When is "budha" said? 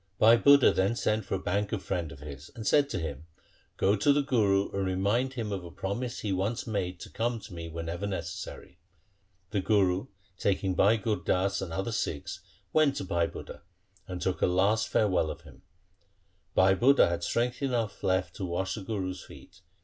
0.35-0.71, 13.27-13.61, 16.73-17.07